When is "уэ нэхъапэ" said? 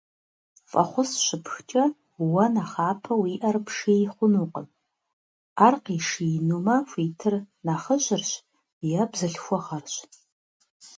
2.31-3.13